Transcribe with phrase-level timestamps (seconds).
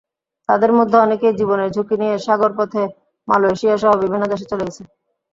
[0.49, 2.81] তাদের মধ্যে অনেকেই জীবনের ঝুঁকি নিয়ে সাগরপথে
[3.27, 4.83] মালয়েশিয়াসহ বিভিন্ন দেশে চলে গেছে।